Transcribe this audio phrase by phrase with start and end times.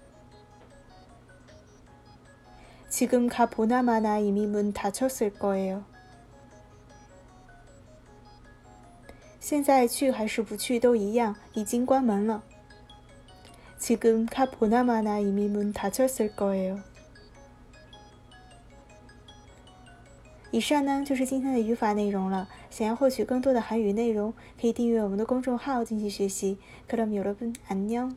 [2.90, 5.84] 지금 가 보나마나 이미 문 닫혔을 거예요.
[9.40, 12.42] 现在去还是不去都一样，已经关门了。
[13.78, 16.80] 지금 가 보나마나 이미 문 닫혔을 거예요.
[20.52, 22.48] 以上呢就是今天的语法内容了。
[22.70, 26.58] 想要获取更多的韩语内容，可以订阅我们的公众号进行学习。
[26.88, 28.16] 그럼여러분안녕